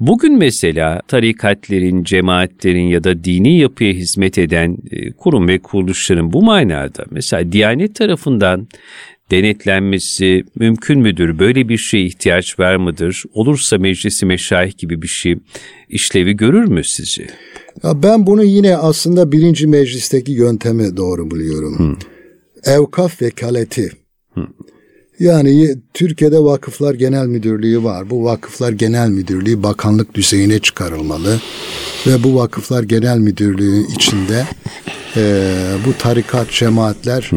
[0.00, 6.42] Bugün mesela tarikatlerin, cemaatlerin ya da dini yapıya hizmet eden e, kurum ve kuruluşların bu
[6.42, 8.68] manada mesela Diyanet tarafından
[9.30, 11.38] denetlenmesi mümkün müdür?
[11.38, 13.24] Böyle bir şeye ihtiyaç var mıdır?
[13.32, 15.36] Olursa meclisi meşayih gibi bir şey
[15.88, 17.26] işlevi görür mü sizce?
[17.82, 21.78] Ya ben bunu yine aslında birinci meclisteki yöntemi doğru buluyorum.
[21.78, 21.96] Hmm.
[22.64, 23.90] Evkaf vekaleti.
[24.34, 24.46] Hmm.
[25.20, 28.10] Yani Türkiye'de Vakıflar Genel Müdürlüğü var.
[28.10, 31.40] Bu Vakıflar Genel Müdürlüğü bakanlık düzeyine çıkarılmalı.
[32.06, 34.44] Ve bu Vakıflar Genel Müdürlüğü içinde
[35.16, 35.42] e,
[35.86, 37.30] bu tarikat, cemaatler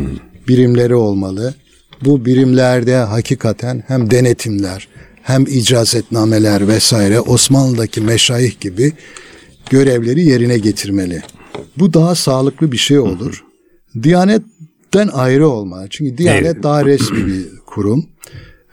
[0.48, 1.54] birimleri olmalı.
[2.02, 4.88] Bu birimlerde hakikaten hem denetimler
[5.22, 8.94] hem icazetnameler vesaire Osmanlı'daki meşayih gibi
[9.70, 11.22] görevleri yerine getirmeli.
[11.78, 13.44] Bu daha sağlıklı bir şey olur.
[14.04, 15.86] Diyanetten ayrı olma.
[15.90, 18.06] Çünkü Diyanet daha resmi bir kurum.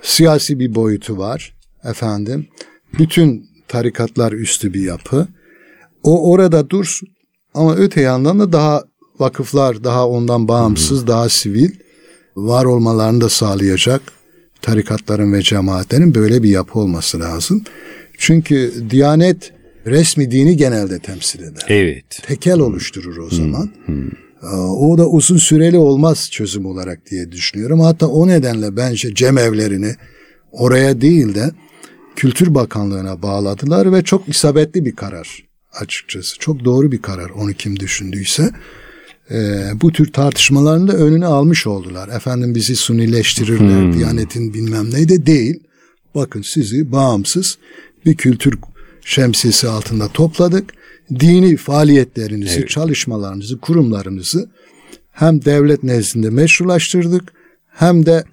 [0.02, 2.46] Siyasi bir boyutu var efendim.
[2.98, 5.28] Bütün tarikatlar üstü bir yapı.
[6.02, 7.08] O orada dursun
[7.54, 8.84] ama öte yandan da daha
[9.18, 11.70] vakıflar daha ondan bağımsız, daha sivil
[12.37, 14.02] var olmalarını da sağlayacak
[14.62, 17.64] tarikatların ve cemaatlerin böyle bir yapı olması lazım.
[18.18, 19.52] Çünkü Diyanet
[19.87, 21.64] resmi dini genelde temsil eder.
[21.68, 22.22] Evet.
[22.26, 23.70] Tekel oluşturur o zaman.
[24.79, 27.81] O da uzun süreli olmaz çözüm olarak diye düşünüyorum.
[27.81, 29.94] Hatta o nedenle bence cemevlerini
[30.53, 31.51] oraya değil de
[32.16, 36.38] Kültür Bakanlığı'na bağladılar ve çok isabetli bir karar açıkçası.
[36.38, 38.51] Çok doğru bir karar onu kim düşündüyse.
[39.31, 42.09] Ee, bu tür tartışmaların da önünü almış oldular.
[42.09, 43.92] Efendim bizi sunileştirirler, hmm.
[43.92, 45.61] Diyanet'in bilmem neydi değil.
[46.14, 47.59] Bakın sizi bağımsız
[48.07, 48.59] bir kültür
[49.05, 50.74] şemsiyesi altında topladık.
[51.20, 52.68] Dini faaliyetlerinizi, evet.
[52.68, 54.50] çalışmalarınızı, kurumlarınızı
[55.12, 57.32] hem devlet nezdinde meşrulaştırdık
[57.72, 58.24] hem de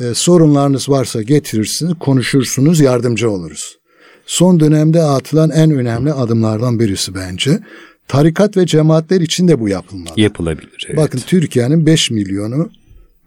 [0.00, 3.78] e, sorunlarınız varsa getirirsiniz, konuşursunuz, yardımcı oluruz.
[4.26, 7.60] Son dönemde atılan en önemli adımlardan birisi bence.
[8.08, 10.14] Tarikat ve cemaatler için de bu yapılmalı.
[10.16, 10.86] Yapılabilir.
[10.88, 10.96] Evet.
[10.96, 12.70] Bakın Türkiye'nin 5 milyonu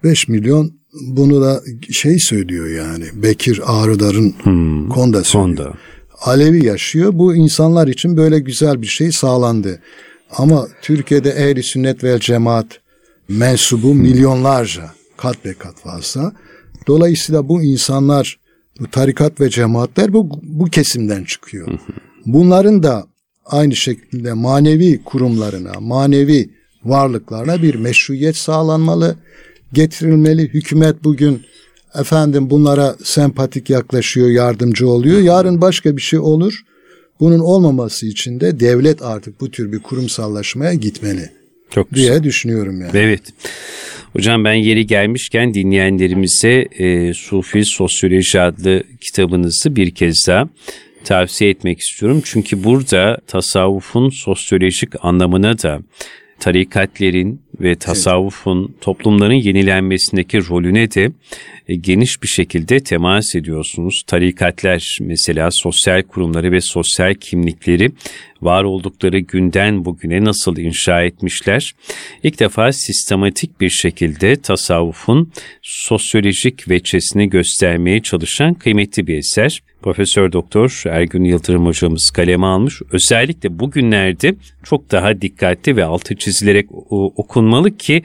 [0.04, 1.62] 5 milyon bunu da
[1.92, 5.58] şey söylüyor yani Bekir Ağrıdar'ın hmm, Konda söylüyor.
[5.58, 5.74] Konda.
[6.22, 7.12] Alevi yaşıyor.
[7.14, 9.80] Bu insanlar için böyle güzel bir şey sağlandı.
[10.38, 12.80] Ama Türkiye'de ehli sünnet ve cemaat
[13.30, 16.34] mensubu milyonlarca kat be kat fazla.
[16.88, 18.40] Dolayısıyla bu insanlar
[18.80, 21.80] bu tarikat ve cemaatler bu, bu kesimden çıkıyor.
[22.26, 23.08] Bunların da
[23.46, 26.50] aynı şekilde manevi kurumlarına, manevi
[26.84, 29.16] varlıklarına bir meşruiyet sağlanmalı,
[29.74, 30.54] getirilmeli.
[30.54, 31.42] Hükümet bugün
[31.96, 35.20] efendim bunlara sempatik yaklaşıyor, yardımcı oluyor.
[35.20, 36.62] Yarın başka bir şey olur.
[37.20, 41.30] Bunun olmaması için de devlet artık bu tür bir kurumsallaşmaya gitmeli.
[41.70, 42.24] Çok diye güzel.
[42.24, 42.92] düşünüyorum yani.
[42.94, 43.22] Evet.
[44.14, 50.50] Hocam ben yeri gelmişken dinleyenlerimize e, Sufi Sosyoloji adlı kitabınızı bir kez daha
[51.04, 52.22] tavsiye etmek istiyorum.
[52.26, 55.80] Çünkü burada tasavvufun sosyolojik anlamına da
[56.42, 61.12] tarikatlerin ve tasavvufun toplumların yenilenmesindeki rolüne de
[61.68, 64.04] e, geniş bir şekilde temas ediyorsunuz.
[64.08, 67.92] Tarikatler mesela sosyal kurumları ve sosyal kimlikleri
[68.42, 71.76] var oldukları günden bugüne nasıl inşa etmişler?
[72.24, 79.62] İlk defa sistematik bir şekilde tasavvufun sosyolojik veçesini göstermeye çalışan kıymetli bir eser.
[79.82, 82.82] Profesör Doktor Ergün Yıldırım hocamız kaleme almış.
[82.92, 88.04] Özellikle bugünlerde çok daha dikkatli ve altı çizilerek okunmalı ki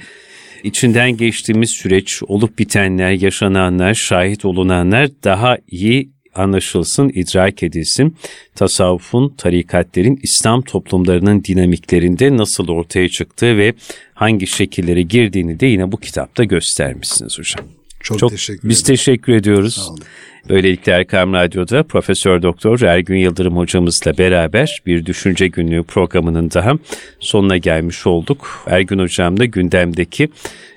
[0.64, 8.16] içinden geçtiğimiz süreç, olup bitenler, yaşananlar, şahit olunanlar daha iyi anlaşılsın, idrak edilsin.
[8.54, 13.74] Tasavvufun, tarikatlerin İslam toplumlarının dinamiklerinde nasıl ortaya çıktığı ve
[14.14, 17.66] hangi şekillere girdiğini de yine bu kitapta göstermişsiniz hocam.
[18.06, 18.70] Çok, Çok teşekkür ederim.
[18.70, 19.74] Biz teşekkür ediyoruz.
[19.74, 20.00] Sağ olun.
[20.48, 26.72] Böylelikle Erkam Radyo'da Profesör Doktor Ergün Yıldırım hocamızla beraber bir düşünce günlüğü programının daha
[27.20, 28.64] sonuna gelmiş olduk.
[28.66, 30.28] Ergün hocam da gündemdeki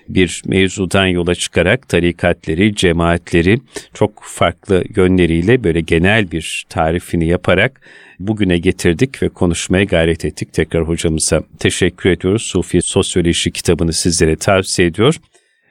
[0.10, 3.60] bir mevzudan yola çıkarak tarikatleri, cemaatleri
[3.94, 7.82] çok farklı yönleriyle böyle genel bir tarifini yaparak
[8.20, 10.54] bugüne getirdik ve konuşmaya gayret ettik.
[10.54, 12.42] Tekrar hocamıza teşekkür ediyoruz.
[12.42, 15.16] Sufi Sosyoloji kitabını sizlere tavsiye ediyor.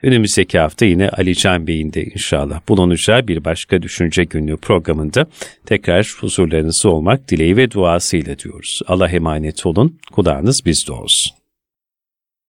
[0.03, 5.25] Önümüzdeki hafta yine Ali Can Bey'in de inşallah bulunacağı bir başka düşünce günlüğü programında
[5.65, 8.79] tekrar huzurlarınızda olmak dileği ve duasıyla diyoruz.
[8.87, 11.38] Allah emanet olun, kulağınız bizde olsun.